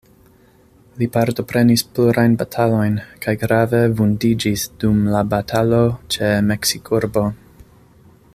Li 1.01 1.07
partoprenis 1.17 1.83
plurajn 1.97 2.33
batalojn, 2.39 2.97
kaj 3.25 3.35
grave 3.43 3.83
vundiĝis 4.01 4.67
dum 4.85 5.05
la 5.17 5.23
batalo 5.35 5.83
ĉe 6.17 6.33
Meksikurbo. 6.51 7.29